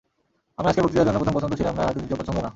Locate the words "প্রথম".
1.19-1.35